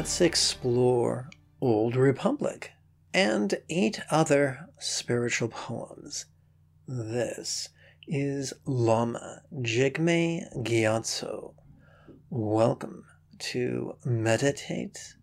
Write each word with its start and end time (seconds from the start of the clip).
let's 0.00 0.22
explore 0.22 1.28
Old 1.60 1.94
Republic 1.94 2.72
and 3.12 3.54
eight 3.68 4.00
other 4.10 4.66
spiritual 4.78 5.48
poems. 5.48 6.24
This 6.88 7.68
is 8.08 8.54
Lama 8.64 9.42
Jigme 9.56 10.46
Gyatso. 10.64 11.52
Welcome 12.30 13.04
to 13.40 13.96
Meditate 14.02 15.16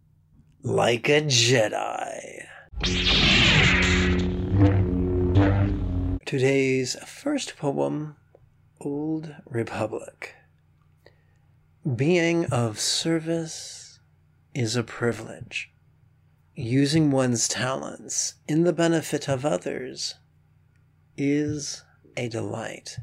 Like 0.61 1.09
a 1.09 1.21
Jedi. 1.23 2.45
Today's 6.23 6.95
first 7.03 7.57
poem, 7.57 8.15
Old 8.79 9.33
Republic. 9.47 10.35
Being 11.95 12.45
of 12.51 12.79
service 12.79 13.86
is 14.57 14.75
a 14.75 14.81
privilege. 14.81 15.69
Using 16.55 17.11
one's 17.11 17.47
talents 17.47 18.33
in 18.47 18.63
the 18.63 18.73
benefit 18.73 19.29
of 19.29 19.45
others 19.45 20.15
is 21.15 21.83
a 22.17 22.27
delight. 22.27 22.97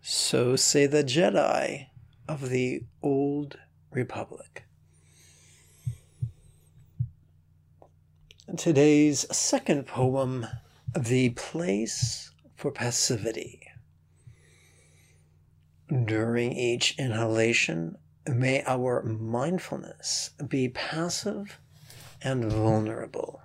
So 0.00 0.56
say 0.56 0.86
the 0.86 1.04
Jedi 1.04 1.86
of 2.26 2.48
the 2.48 2.82
Old 3.00 3.60
Republic. 3.92 4.64
Today's 8.56 9.24
second 9.30 9.86
poem, 9.86 10.48
The 10.98 11.30
Place 11.30 12.32
for 12.56 12.72
Passivity. 12.72 13.60
During 15.86 16.52
each 16.52 16.98
inhalation, 16.98 17.98
may 18.26 18.62
our 18.66 19.02
mindfulness 19.02 20.30
be 20.48 20.68
passive 20.68 21.58
and 22.22 22.44
vulnerable. 22.50 23.42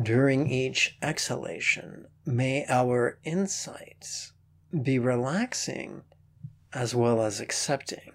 During 0.00 0.50
each 0.50 0.96
exhalation, 1.02 2.06
may 2.24 2.66
our 2.68 3.18
insights 3.24 4.32
be 4.82 4.98
relaxing 4.98 6.02
as 6.72 6.94
well 6.94 7.22
as 7.22 7.40
accepting. 7.40 8.12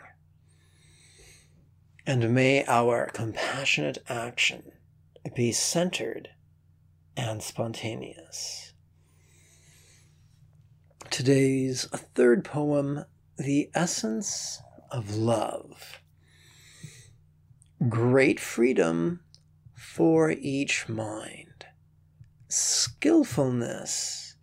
And 2.05 2.33
may 2.33 2.65
our 2.65 3.07
compassionate 3.07 3.99
action 4.09 4.71
be 5.35 5.51
centered 5.51 6.29
and 7.15 7.41
spontaneous. 7.41 8.73
Today's 11.09 11.85
third 12.15 12.45
poem, 12.45 13.05
The 13.37 13.69
Essence 13.73 14.61
of 14.91 15.15
Love. 15.15 16.01
Great 17.87 18.39
freedom 18.39 19.21
for 19.73 20.31
each 20.31 20.87
mind, 20.87 21.65
skillfulness 22.47 24.35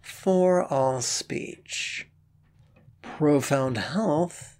for 0.00 0.64
all 0.64 1.00
speech, 1.00 2.08
profound 3.02 3.76
health 3.76 4.58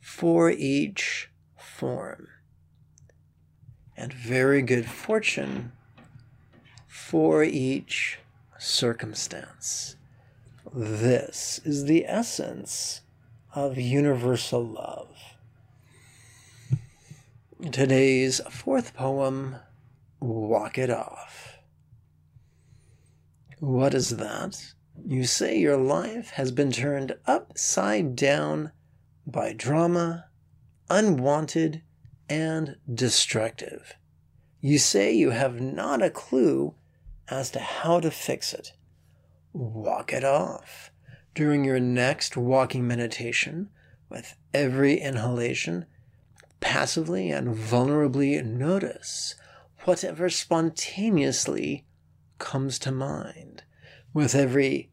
for 0.00 0.50
each 0.50 1.30
form, 1.58 2.28
and 3.96 4.12
very 4.12 4.62
good 4.62 4.86
fortune 4.86 5.72
for 6.86 7.42
each 7.42 8.18
circumstance. 8.58 9.96
This 10.72 11.60
is 11.64 11.84
the 11.84 12.04
essence 12.06 13.00
of 13.56 13.78
universal 13.78 14.62
love. 14.62 15.08
Today's 17.72 18.38
fourth 18.50 18.92
poem, 18.92 19.56
Walk 20.20 20.76
It 20.76 20.90
Off. 20.90 21.56
What 23.58 23.94
is 23.94 24.18
that? 24.18 24.74
You 25.06 25.24
say 25.24 25.58
your 25.58 25.78
life 25.78 26.32
has 26.32 26.52
been 26.52 26.70
turned 26.70 27.16
upside 27.26 28.14
down 28.14 28.72
by 29.26 29.54
drama, 29.54 30.26
unwanted, 30.90 31.80
and 32.28 32.76
destructive. 32.92 33.94
You 34.60 34.78
say 34.78 35.14
you 35.14 35.30
have 35.30 35.62
not 35.62 36.02
a 36.02 36.10
clue 36.10 36.74
as 37.28 37.50
to 37.52 37.60
how 37.60 38.00
to 38.00 38.10
fix 38.10 38.52
it. 38.52 38.74
Walk 39.54 40.12
it 40.12 40.24
off. 40.24 40.90
During 41.36 41.64
your 41.66 41.78
next 41.78 42.34
walking 42.34 42.86
meditation, 42.86 43.68
with 44.08 44.38
every 44.54 44.98
inhalation, 44.98 45.84
passively 46.60 47.30
and 47.30 47.54
vulnerably 47.54 48.42
notice 48.42 49.34
whatever 49.84 50.30
spontaneously 50.30 51.84
comes 52.38 52.78
to 52.78 52.90
mind. 52.90 53.64
With 54.14 54.34
every 54.34 54.90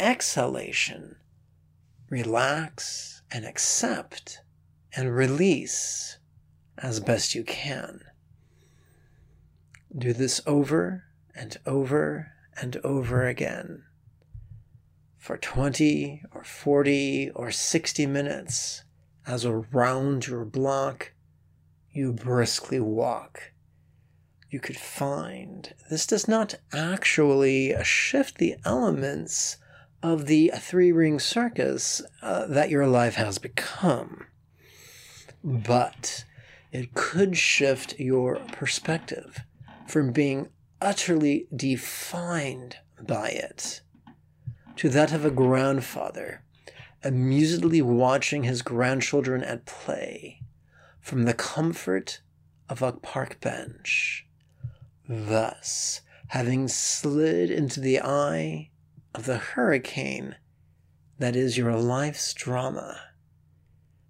exhalation, 0.00 1.16
relax 2.08 3.20
and 3.30 3.44
accept 3.44 4.40
and 4.96 5.14
release 5.14 6.16
as 6.78 6.98
best 6.98 7.34
you 7.34 7.44
can. 7.44 8.00
Do 9.94 10.14
this 10.14 10.40
over 10.46 11.04
and 11.34 11.58
over 11.66 12.32
and 12.58 12.78
over 12.78 13.26
again 13.26 13.82
for 15.26 15.36
20 15.36 16.22
or 16.32 16.44
40 16.44 17.30
or 17.34 17.50
60 17.50 18.06
minutes 18.06 18.84
as 19.26 19.44
around 19.44 20.28
your 20.28 20.44
block 20.44 21.14
you 21.90 22.12
briskly 22.12 22.78
walk. 22.78 23.50
You 24.50 24.60
could 24.60 24.76
find 24.76 25.74
this 25.90 26.06
does 26.06 26.28
not 26.28 26.54
actually 26.72 27.74
shift 27.82 28.38
the 28.38 28.54
elements 28.64 29.56
of 30.00 30.26
the 30.26 30.52
three 30.60 30.92
ring 30.92 31.18
circus 31.18 32.02
uh, 32.22 32.46
that 32.46 32.70
your 32.70 32.86
life 32.86 33.16
has 33.16 33.38
become, 33.38 34.26
but 35.42 36.24
it 36.70 36.94
could 36.94 37.36
shift 37.36 37.98
your 37.98 38.36
perspective 38.52 39.40
from 39.88 40.12
being 40.12 40.50
utterly 40.80 41.48
defined 41.52 42.76
by 43.02 43.30
it 43.30 43.80
to 44.76 44.88
that 44.88 45.12
of 45.12 45.24
a 45.24 45.30
grandfather 45.30 46.42
amusedly 47.02 47.82
watching 47.82 48.42
his 48.42 48.62
grandchildren 48.62 49.42
at 49.44 49.64
play 49.64 50.40
from 51.00 51.24
the 51.24 51.34
comfort 51.34 52.20
of 52.68 52.82
a 52.82 52.92
park 52.92 53.40
bench, 53.40 54.26
thus 55.08 56.00
having 56.28 56.66
slid 56.66 57.50
into 57.50 57.80
the 57.80 58.00
eye 58.00 58.70
of 59.14 59.24
the 59.24 59.38
hurricane 59.38 60.34
that 61.18 61.36
is 61.36 61.56
your 61.56 61.76
life's 61.76 62.34
drama. 62.34 63.00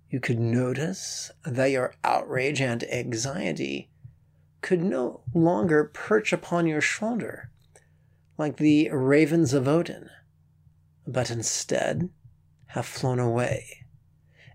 You 0.09 0.21
could 0.21 0.41
notice 0.41 1.31
that 1.45 1.71
your 1.71 1.95
outrage 2.03 2.61
and 2.61 2.83
anxiety 2.85 3.91
could 4.63 4.83
no 4.83 5.21
longer 5.35 5.85
perch 5.85 6.33
upon 6.33 6.67
your 6.67 6.81
shoulder 6.81 7.51
like 8.39 8.57
the 8.57 8.91
ravens 8.91 9.53
of 9.53 9.69
Odin, 9.69 10.09
but 11.07 11.31
instead 11.31 12.11
have 12.67 12.87
flown 12.87 13.19
away, 13.19 13.87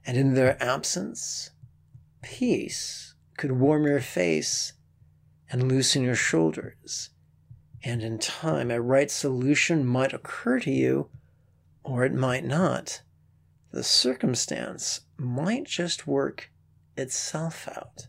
and 0.05 0.17
in 0.17 0.33
their 0.33 0.61
absence, 0.61 1.51
peace 2.21 3.15
could 3.37 3.51
warm 3.51 3.85
your 3.85 4.01
face 4.01 4.73
and 5.49 5.67
loosen 5.67 6.03
your 6.03 6.15
shoulders, 6.15 7.09
and 7.83 8.03
in 8.03 8.19
time 8.19 8.69
a 8.69 8.81
right 8.81 9.09
solution 9.09 9.85
might 9.85 10.13
occur 10.13 10.59
to 10.59 10.71
you, 10.71 11.09
or 11.83 12.05
it 12.05 12.13
might 12.13 12.45
not. 12.45 13.01
The 13.71 13.83
circumstance 13.83 15.01
might 15.17 15.65
just 15.65 16.05
work 16.05 16.51
itself 16.97 17.67
out. 17.67 18.07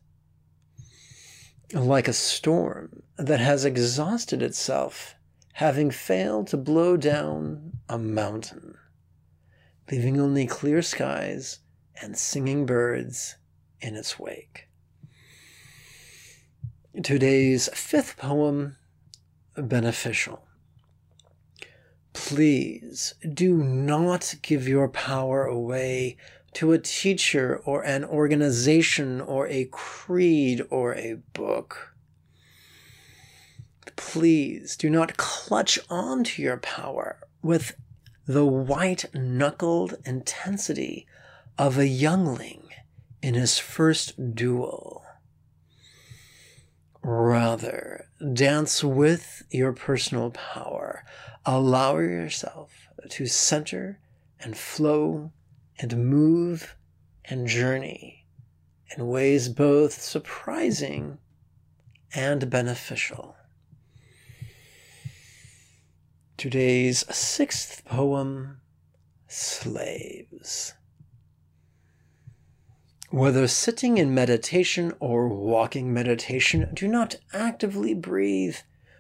Like 1.73 2.09
a 2.09 2.13
storm 2.13 3.03
that 3.17 3.41
has 3.41 3.65
exhausted 3.65 4.43
itself, 4.43 5.15
having 5.53 5.91
failed 5.91 6.47
to 6.49 6.57
blow 6.57 6.97
down 6.97 7.73
a 7.89 7.99
mountain 7.99 8.77
leaving 9.91 10.19
only 10.19 10.47
clear 10.47 10.81
skies 10.81 11.59
and 12.01 12.17
singing 12.17 12.65
birds 12.65 13.37
in 13.81 13.97
its 13.97 14.19
wake. 14.19 14.69
Today's 17.03 17.69
fifth 17.75 18.17
poem, 18.17 18.77
Beneficial. 19.55 20.47
Please 22.15 23.15
do 23.35 23.55
not 23.55 24.35
give 24.41 24.67
your 24.67 24.89
power 24.89 25.45
away 25.45 26.17
to 26.55 26.73
a 26.73 26.79
teacher 26.79 27.61
or 27.67 27.83
an 27.83 28.03
organization 28.05 29.21
or 29.21 29.47
a 29.49 29.67
creed 29.67 30.63
or 30.71 30.95
a 30.95 31.17
book. 31.35 31.92
Please 33.97 34.77
do 34.77 34.91
not 34.91 35.17
clutch 35.17 35.79
on 35.91 36.25
to 36.25 36.43
your 36.43 36.57
power 36.59 37.19
with 37.43 37.77
the 38.27 38.47
white 38.47 39.07
knuckled 39.15 39.97
intensity 40.05 41.07
of 41.59 41.79
a 41.79 41.87
youngling 41.87 42.63
in 43.21 43.35
his 43.35 43.59
first 43.59 44.35
duel. 44.35 45.05
Rather, 47.03 48.07
dance 48.33 48.85
with 48.85 49.43
your 49.51 49.73
personal 49.73 50.31
power. 50.31 51.05
Allow 51.45 51.99
yourself 51.99 52.89
to 53.11 53.27
center 53.27 53.99
and 54.39 54.57
flow 54.57 55.33
and 55.79 56.09
move 56.09 56.77
and 57.25 57.49
journey 57.49 58.27
in 58.97 59.09
ways 59.09 59.49
both 59.49 60.01
surprising 60.01 61.19
and 62.15 62.49
beneficial. 62.49 63.37
Today's 66.43 67.05
sixth 67.09 67.85
poem 67.85 68.61
Slaves. 69.29 70.75
Whether 73.11 73.47
sitting 73.47 73.97
in 73.97 74.13
meditation 74.13 74.93
or 74.99 75.29
walking 75.29 75.95
meditation, 75.95 76.69
do 76.75 76.89
not 76.89 77.15
actively 77.33 77.95
breathe. 77.95 78.57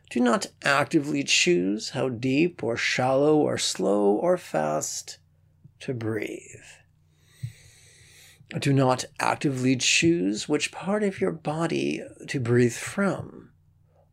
Do 0.08 0.20
not 0.20 0.46
actively 0.62 1.24
choose 1.24 1.90
how 1.90 2.10
deep 2.10 2.62
or 2.62 2.76
shallow 2.76 3.36
or 3.38 3.58
slow 3.58 4.12
or 4.12 4.38
fast 4.38 5.18
to 5.80 5.92
breathe. 5.92 6.62
Do 8.56 8.72
not 8.72 9.06
actively 9.18 9.74
choose 9.74 10.48
which 10.48 10.70
part 10.70 11.02
of 11.02 11.20
your 11.20 11.32
body 11.32 12.04
to 12.28 12.38
breathe 12.38 12.74
from, 12.74 13.50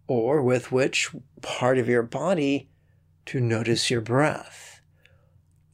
or 0.08 0.42
with 0.42 0.72
which 0.72 1.12
part 1.44 1.78
of 1.78 1.88
your 1.88 2.02
body 2.02 2.70
to 3.30 3.40
notice 3.40 3.92
your 3.92 4.02
breath. 4.02 4.81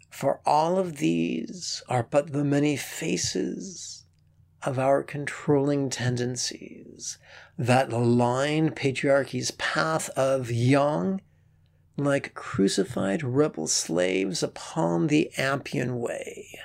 For 0.10 0.42
all 0.46 0.78
of 0.78 0.98
these 0.98 1.81
are 1.88 2.04
but 2.04 2.34
the 2.34 2.44
many 2.44 2.75
faces 2.75 4.04
of 4.63 4.78
our 4.78 5.02
controlling 5.02 5.90
tendencies 5.90 7.18
that 7.57 7.94
line 7.94 8.72
patriarchy's 8.72 9.52
path 9.52 10.10
of 10.18 10.52
young, 10.52 11.22
like 11.96 12.34
crucified 12.34 13.24
rebel 13.24 13.68
slaves 13.68 14.44
upon 14.44 15.07
the 15.07 15.31
Appian 15.38 15.98
Way. 16.02 16.60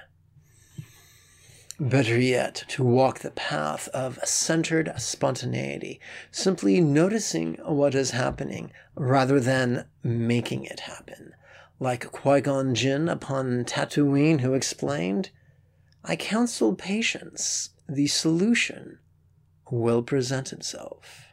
Better 1.82 2.20
yet, 2.20 2.64
to 2.68 2.84
walk 2.84 3.20
the 3.20 3.30
path 3.30 3.88
of 3.94 4.18
centered 4.22 4.92
spontaneity, 4.98 5.98
simply 6.30 6.78
noticing 6.78 7.54
what 7.64 7.94
is 7.94 8.10
happening 8.10 8.70
rather 8.94 9.40
than 9.40 9.86
making 10.02 10.64
it 10.64 10.80
happen. 10.80 11.32
Like 11.78 12.12
Qui 12.12 12.42
Gon 12.42 12.74
Jinn 12.74 13.08
upon 13.08 13.64
Tatooine, 13.64 14.42
who 14.42 14.52
explained, 14.52 15.30
I 16.04 16.16
counsel 16.16 16.74
patience, 16.74 17.70
the 17.88 18.08
solution 18.08 18.98
will 19.70 20.02
present 20.02 20.52
itself. 20.52 21.28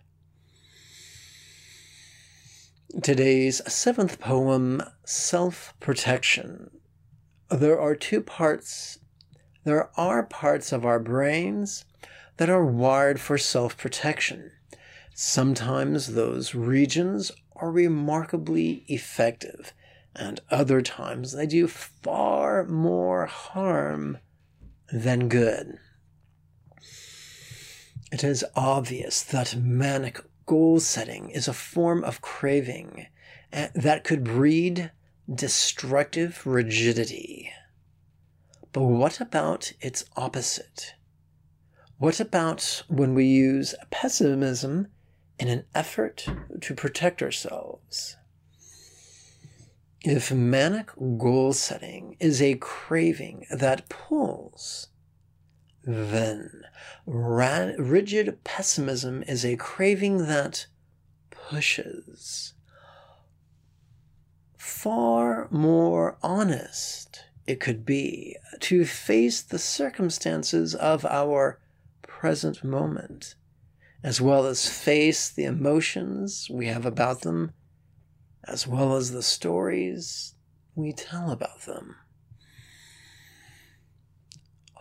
Today's 3.04 3.62
seventh 3.70 4.22
poem, 4.22 4.82
Self 5.04 5.74
Protection. 5.82 6.70
There 7.50 7.78
are 7.78 7.96
two 7.96 8.22
parts 8.22 9.00
there 9.68 9.90
are 10.00 10.24
parts 10.24 10.72
of 10.72 10.86
our 10.86 10.98
brains 10.98 11.84
that 12.38 12.50
are 12.50 12.66
wired 12.66 13.20
for 13.20 13.38
self 13.38 13.78
protection. 13.78 14.50
Sometimes 15.14 16.14
those 16.14 16.56
regions 16.56 17.34
are 17.54 17.70
remarkably 17.70 18.86
effective, 18.88 19.74
and 20.16 20.40
other 20.50 20.82
times 20.82 21.34
they 21.34 21.46
do 21.46 21.68
far 21.68 22.64
more 22.64 23.26
harm 23.26 24.20
than 24.90 25.28
good. 25.28 25.78
It 28.10 28.24
is 28.24 28.46
obvious 28.56 29.22
that 29.22 29.58
manic 29.58 30.22
goal 30.46 30.80
setting 30.80 31.30
is 31.30 31.50
a 31.50 31.54
form 31.54 32.06
of 32.06 32.22
craving 32.22 33.08
eh, 33.52 33.68
that 33.76 34.06
could 34.06 34.24
breed 34.24 34.92
destructive 35.30 36.48
rigidity. 36.48 37.52
But 38.78 38.84
what 38.84 39.20
about 39.20 39.74
its 39.82 40.06
opposite? 40.16 40.94
What 41.98 42.20
about 42.20 42.84
when 42.88 43.16
we 43.16 43.26
use 43.26 43.74
pessimism 43.90 44.90
in 45.40 45.48
an 45.48 45.66
effort 45.74 46.28
to 46.62 46.76
protect 46.76 47.24
ourselves? 47.24 48.18
If 50.02 50.32
manic 50.32 50.92
goal 50.96 51.54
setting 51.54 52.18
is 52.20 52.40
a 52.40 52.54
craving 52.54 53.48
that 53.50 53.90
pulls, 53.90 54.90
then 55.84 56.62
rigid 57.08 58.44
pessimism 58.44 59.24
is 59.24 59.44
a 59.44 59.56
craving 59.56 60.28
that 60.28 60.68
pushes. 61.32 62.54
Far 64.56 65.48
more 65.50 66.20
honest 66.22 67.24
it 67.48 67.62
could 67.62 67.86
be 67.86 68.36
to 68.60 68.86
face 68.86 69.42
the 69.42 69.58
circumstances 69.58 70.76
of 70.76 71.06
our 71.06 71.60
present 72.02 72.64
moment, 72.64 73.36
as 74.04 74.20
well 74.20 74.46
as 74.46 74.70
face 74.70 75.30
the 75.30 75.46
emotions 75.46 76.50
we 76.52 76.68
have 76.68 76.86
about 76.86 77.22
them, 77.22 77.54
as 78.44 78.68
well 78.68 78.98
as 78.98 79.12
the 79.12 79.24
stories 79.24 80.36
we 80.76 80.92
tell 80.92 81.32
about 81.32 81.62
them. 81.62 81.96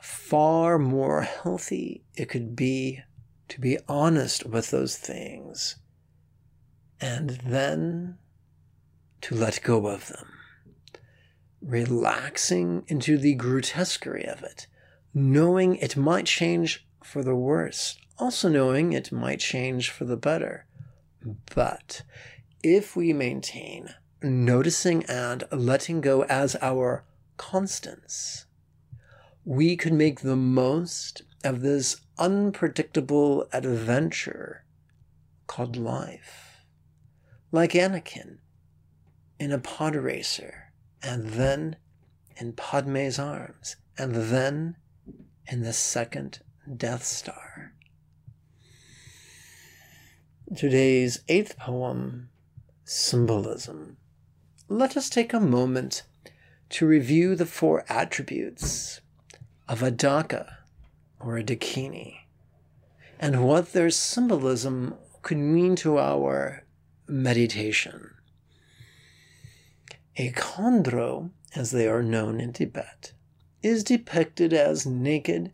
Far 0.03 0.77
more 0.77 1.23
healthy 1.23 2.05
it 2.17 2.29
could 2.29 2.57
be 2.57 3.01
to 3.49 3.61
be 3.61 3.79
honest 3.87 4.45
with 4.45 4.73
those 4.73 4.97
things 4.97 5.77
and 7.01 7.31
then 7.45 8.19
to 9.21 9.37
let 9.37 9.63
go 9.63 9.87
of 9.87 10.09
them 10.09 10.36
relaxing 11.67 12.85
into 12.87 13.19
the 13.19 13.35
grotesquerie 13.35 14.25
of 14.25 14.43
it, 14.43 14.69
knowing 15.13 15.77
it 15.77 15.97
might 15.97 16.27
change 16.27 16.87
for 17.03 17.23
the 17.23 17.35
worse, 17.35 17.99
also 18.19 18.49
knowing 18.49 18.93
it 18.93 19.11
might 19.11 19.41
change 19.41 19.91
for 19.91 20.05
the 20.05 20.17
better. 20.17 20.67
But 21.55 22.03
if 22.63 22.95
we 22.95 23.13
maintain 23.13 23.91
noticing 24.23 25.05
and 25.05 25.45
letting 25.51 26.01
go 26.01 26.23
as 26.25 26.57
our 26.63 27.05
constants, 27.37 28.47
we 29.45 29.77
could 29.77 29.93
make 29.93 30.21
the 30.21 30.37
most 30.37 31.23
of 31.45 31.63
this 31.63 32.01
unpredictable 32.19 33.49
adventure 33.53 34.65
called 35.47 35.77
life. 35.77 36.65
Like 37.53 37.73
Anakin 37.73 38.39
in 39.39 39.53
a 39.53 39.59
pod 39.59 39.95
racer 39.95 40.66
and 41.07 41.29
then 41.29 41.77
in 42.37 42.53
Padme's 42.53 43.17
arms, 43.19 43.77
and 43.97 44.13
then 44.15 44.75
in 45.47 45.63
the 45.63 45.73
second 45.73 46.41
Death 46.77 47.05
Star. 47.05 47.73
Today's 50.57 51.21
eighth 51.29 51.57
poem, 51.57 52.29
Symbolism. 52.85 53.99
Let 54.69 54.97
us 54.97 55.09
take 55.09 55.33
a 55.33 55.39
moment 55.39 56.03
to 56.71 56.87
review 56.87 57.37
the 57.37 57.47
four 57.47 57.85
attributes 57.89 59.01
of 59.69 59.85
a 59.85 59.93
Daka 59.93 60.59
or 61.21 61.39
a 61.39 61.45
Dakini 61.45 62.17
and 63.21 63.45
what 63.45 63.73
their 63.73 63.91
symbolism 63.91 64.97
could 65.23 65.39
mean 65.39 65.77
to 65.77 65.99
our 65.99 66.65
meditation. 67.07 68.16
A 70.19 70.31
khandro, 70.33 71.31
as 71.55 71.73
they 71.73 71.87
are 71.87 72.03
known 72.03 72.41
in 72.41 72.55
Tibet, 72.55 73.13
is 73.63 73.85
depicted 73.85 74.55
as 74.55 74.87
naked 74.87 75.53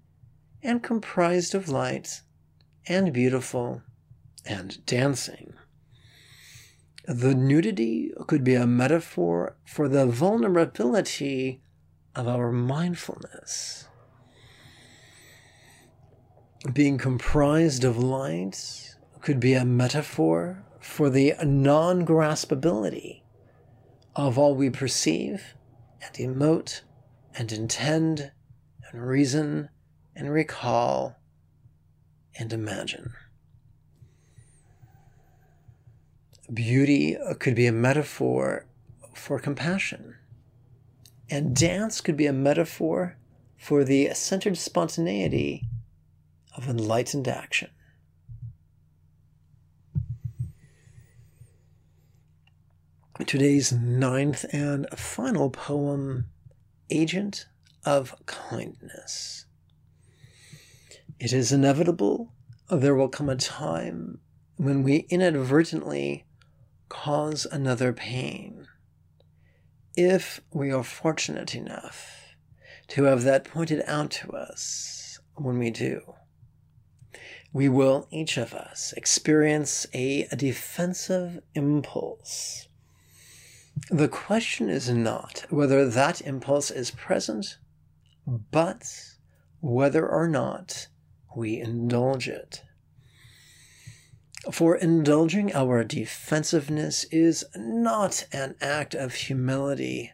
and 0.63 0.81
comprised 0.81 1.53
of 1.53 1.69
light 1.69 2.21
and 2.87 3.13
beautiful 3.13 3.83
and 4.47 4.85
dancing. 4.87 5.55
The 7.09 7.35
nudity 7.35 8.13
could 8.29 8.45
be 8.45 8.55
a 8.55 8.67
metaphor 8.67 9.57
for 9.65 9.89
the 9.89 10.07
vulnerability 10.07 11.61
of 12.15 12.29
our 12.29 12.53
mindfulness. 12.53 13.89
Being 16.73 16.99
comprised 16.99 17.83
of 17.83 17.99
light 17.99 18.95
could 19.21 19.41
be 19.41 19.55
a 19.55 19.65
metaphor 19.65 20.63
for 20.79 21.11
the 21.11 21.35
non 21.43 22.05
graspability 22.05 23.22
of 24.15 24.39
all 24.39 24.55
we 24.55 24.71
perceive 24.71 25.55
and 26.03 26.15
emote 26.15 26.83
and 27.37 27.51
intend 27.53 28.33
and 28.91 29.07
reason 29.07 29.69
and 30.15 30.31
recall 30.33 31.17
and 32.39 32.53
imagine. 32.53 33.13
Beauty 36.53 37.17
could 37.39 37.55
be 37.55 37.67
a 37.67 37.73
metaphor 37.73 38.67
for 39.15 39.39
compassion, 39.39 40.17
and 41.31 41.57
dance 41.57 42.01
could 42.01 42.17
be 42.17 42.27
a 42.27 42.33
metaphor 42.33 43.17
for 43.57 43.85
the 43.85 44.11
centered 44.13 44.59
spontaneity 44.59 45.65
of 46.57 46.69
enlightened 46.69 47.29
action. 47.29 47.71
Today's 53.21 53.71
ninth 53.71 54.45
and 54.53 54.89
final 54.97 55.49
poem, 55.49 56.25
Agent 56.91 57.47
of 57.85 58.17
Kindness. 58.27 59.45
It 61.21 61.33
is 61.33 61.53
inevitable 61.53 62.33
there 62.69 62.97
will 62.97 63.09
come 63.09 63.29
a 63.29 63.37
time 63.37 64.19
when 64.57 64.83
we 64.83 65.07
inadvertently 65.09 66.27
cause 66.89 67.47
another 67.53 67.93
pain. 67.93 68.67
If 69.95 70.41
we 70.51 70.73
are 70.73 70.83
fortunate 70.83 71.55
enough 71.55 72.35
to 72.89 73.05
have 73.05 73.23
that 73.23 73.45
pointed 73.45 73.85
out 73.87 74.11
to 74.13 74.33
us 74.33 75.21
when 75.35 75.59
we 75.59 75.71
do, 75.71 76.15
we 77.53 77.69
will, 77.69 78.09
each 78.11 78.37
of 78.37 78.53
us, 78.53 78.95
experience 78.97 79.87
a, 79.93 80.27
defensive 80.35 81.41
impulse 81.55 82.69
the 83.91 84.09
question 84.09 84.69
is 84.69 84.89
not 84.91 85.45
whether 85.51 85.89
that 85.89 86.21
impulse 86.21 86.71
is 86.71 86.91
present, 86.91 87.59
but 88.27 89.13
whether 89.61 90.09
or 90.09 90.29
not 90.29 90.89
we 91.37 91.59
indulge 91.59 92.29
it. 92.29 92.63
For 94.51 94.77
indulging 94.77 95.55
our 95.55 95.85
defensiveness 95.85 97.05
is 97.05 97.45
not 97.55 98.27
an 98.33 98.57
act 98.61 98.95
of 98.95 99.15
humility, 99.15 100.13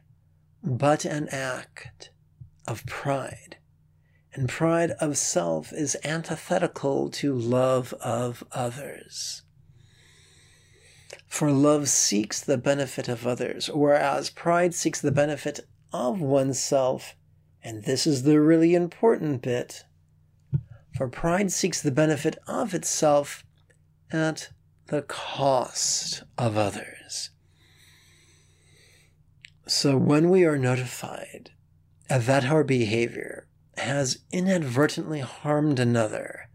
but 0.62 1.04
an 1.04 1.28
act 1.30 2.10
of 2.66 2.84
pride. 2.84 3.56
And 4.34 4.48
pride 4.48 4.90
of 5.00 5.16
self 5.16 5.72
is 5.72 5.96
antithetical 6.04 7.08
to 7.10 7.34
love 7.34 7.94
of 7.94 8.44
others. 8.52 9.42
For 11.28 11.52
love 11.52 11.88
seeks 11.88 12.40
the 12.40 12.58
benefit 12.58 13.06
of 13.08 13.26
others, 13.26 13.68
whereas 13.68 14.30
pride 14.30 14.74
seeks 14.74 15.00
the 15.00 15.12
benefit 15.12 15.60
of 15.92 16.20
oneself. 16.20 17.14
And 17.62 17.84
this 17.84 18.06
is 18.06 18.22
the 18.22 18.40
really 18.40 18.74
important 18.74 19.42
bit. 19.42 19.84
For 20.96 21.08
pride 21.08 21.52
seeks 21.52 21.80
the 21.80 21.92
benefit 21.92 22.38
of 22.46 22.74
itself 22.74 23.44
at 24.10 24.48
the 24.86 25.02
cost 25.02 26.24
of 26.38 26.56
others. 26.56 27.30
So 29.66 29.98
when 29.98 30.30
we 30.30 30.44
are 30.44 30.58
notified 30.58 31.50
that 32.08 32.46
our 32.46 32.64
behavior 32.64 33.46
has 33.76 34.24
inadvertently 34.32 35.20
harmed 35.20 35.78
another, 35.78 36.48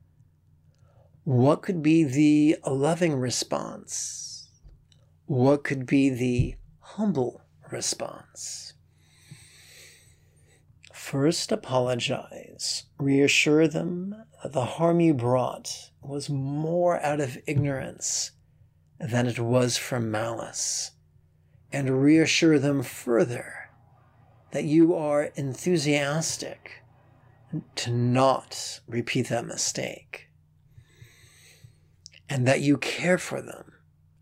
what 1.24 1.62
could 1.62 1.84
be 1.84 2.04
the 2.04 2.58
loving 2.66 3.16
response? 3.16 4.33
What 5.26 5.64
could 5.64 5.86
be 5.86 6.10
the 6.10 6.56
humble 6.80 7.42
response? 7.72 8.74
First, 10.92 11.52
apologize. 11.52 12.84
Reassure 12.98 13.68
them 13.68 14.16
that 14.42 14.54
the 14.54 14.66
harm 14.66 15.00
you 15.00 15.14
brought 15.14 15.92
was 16.02 16.30
more 16.30 17.00
out 17.02 17.20
of 17.20 17.38
ignorance 17.48 18.32
than 19.00 19.28
it 19.28 19.40
was 19.40 19.78
from 19.78 20.12
malice. 20.12 20.92
And 21.72 22.02
reassure 22.02 22.60
them 22.60 22.84
further 22.84 23.70
that 24.52 24.64
you 24.64 24.94
are 24.94 25.32
enthusiastic 25.36 26.84
to 27.76 27.92
not 27.92 28.80
repeat 28.88 29.30
that 29.30 29.46
mistake. 29.46 30.30
And 32.30 32.48
that 32.48 32.62
you 32.62 32.78
care 32.78 33.18
for 33.18 33.42
them 33.42 33.73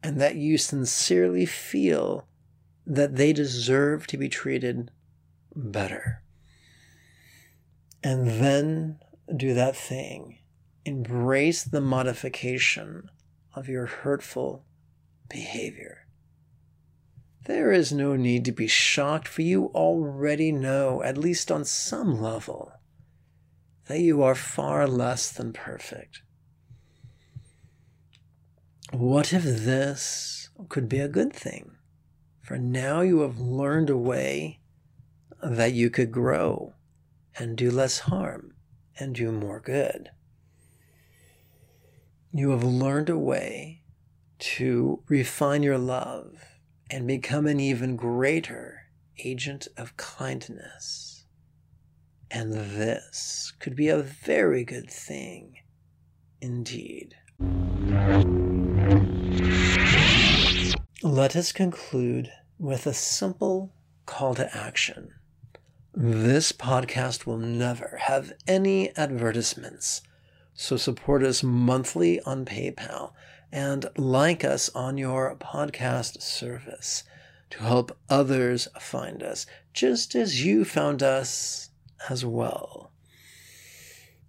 and 0.03 0.19
that 0.19 0.35
you 0.35 0.57
sincerely 0.57 1.45
feel 1.45 2.27
that 2.85 3.15
they 3.15 3.33
deserve 3.33 4.07
to 4.07 4.17
be 4.17 4.29
treated 4.29 4.91
better. 5.55 6.23
And 8.03 8.27
then 8.27 8.99
do 9.35 9.53
that 9.53 9.75
thing. 9.75 10.39
Embrace 10.85 11.63
the 11.63 11.81
modification 11.81 13.09
of 13.53 13.69
your 13.69 13.85
hurtful 13.85 14.65
behavior. 15.29 16.07
There 17.45 17.71
is 17.71 17.91
no 17.91 18.15
need 18.15 18.45
to 18.45 18.51
be 18.51 18.67
shocked, 18.67 19.27
for 19.27 19.41
you 19.41 19.65
already 19.67 20.51
know, 20.51 21.01
at 21.03 21.17
least 21.17 21.51
on 21.51 21.65
some 21.65 22.21
level, 22.21 22.71
that 23.87 23.99
you 23.99 24.21
are 24.21 24.35
far 24.35 24.87
less 24.87 25.31
than 25.31 25.53
perfect. 25.53 26.21
What 28.91 29.31
if 29.31 29.43
this 29.43 30.49
could 30.67 30.89
be 30.89 30.99
a 30.99 31.07
good 31.07 31.31
thing? 31.31 31.77
For 32.41 32.57
now 32.57 32.99
you 32.99 33.21
have 33.21 33.39
learned 33.39 33.89
a 33.89 33.97
way 33.97 34.59
that 35.41 35.71
you 35.71 35.89
could 35.89 36.11
grow 36.11 36.73
and 37.39 37.57
do 37.57 37.71
less 37.71 37.99
harm 37.99 38.53
and 38.99 39.15
do 39.15 39.31
more 39.31 39.61
good. 39.61 40.09
You 42.33 42.49
have 42.49 42.65
learned 42.65 43.09
a 43.09 43.17
way 43.17 43.83
to 44.39 45.01
refine 45.07 45.63
your 45.63 45.77
love 45.77 46.43
and 46.89 47.07
become 47.07 47.47
an 47.47 47.61
even 47.61 47.95
greater 47.95 48.87
agent 49.23 49.69
of 49.77 49.95
kindness. 49.95 51.25
And 52.29 52.51
this 52.51 53.53
could 53.57 53.77
be 53.77 53.87
a 53.87 54.01
very 54.01 54.65
good 54.65 54.89
thing 54.91 55.59
indeed. 56.41 57.15
Let 61.03 61.35
us 61.35 61.51
conclude 61.51 62.31
with 62.57 62.85
a 62.85 62.93
simple 62.93 63.73
call 64.05 64.35
to 64.35 64.55
action. 64.55 65.13
This 65.93 66.51
podcast 66.51 67.25
will 67.25 67.37
never 67.37 67.99
have 68.03 68.33
any 68.47 68.95
advertisements, 68.95 70.01
so 70.53 70.77
support 70.77 71.23
us 71.23 71.43
monthly 71.43 72.21
on 72.21 72.45
PayPal 72.45 73.13
and 73.51 73.87
like 73.97 74.43
us 74.43 74.69
on 74.75 74.97
your 74.97 75.35
podcast 75.35 76.21
service 76.21 77.03
to 77.49 77.63
help 77.63 77.97
others 78.09 78.67
find 78.79 79.21
us, 79.21 79.45
just 79.73 80.15
as 80.15 80.45
you 80.45 80.63
found 80.63 81.03
us 81.03 81.69
as 82.09 82.25
well. 82.25 82.90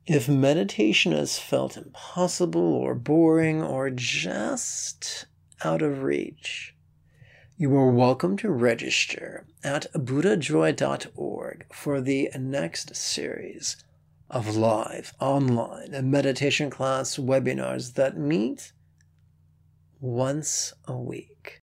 If 0.06 0.28
meditation 0.28 1.12
has 1.12 1.38
felt 1.38 1.76
impossible 1.76 2.60
or 2.60 2.92
boring 2.96 3.62
or 3.62 3.88
just 3.88 5.26
out 5.62 5.80
of 5.80 6.02
reach, 6.02 6.74
you 7.56 7.76
are 7.76 7.88
welcome 7.88 8.36
to 8.38 8.50
register 8.50 9.46
at 9.62 9.86
buddhajoy.org 9.92 11.66
for 11.72 12.00
the 12.00 12.30
next 12.36 12.96
series 12.96 13.76
of 14.28 14.56
live 14.56 15.14
online 15.20 16.10
meditation 16.10 16.68
class 16.68 17.16
webinars 17.16 17.94
that 17.94 18.18
meet 18.18 18.72
once 20.00 20.72
a 20.88 20.98
week. 20.98 21.61